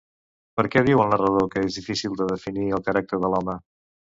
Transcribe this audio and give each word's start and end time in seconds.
Per 0.59 0.63
què 0.75 0.81
diu 0.87 1.03
el 1.03 1.11
narrador 1.15 1.45
que 1.55 1.63
és 1.67 1.77
difícil 1.81 2.17
de 2.23 2.27
definir 2.33 2.67
el 2.79 2.85
caràcter 2.89 3.25
de 3.27 3.33
l'home? 3.35 3.61